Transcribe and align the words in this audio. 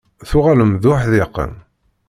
Tuɣalem 0.29 0.71
d 0.81 0.83
uḥdiqen. 0.91 1.53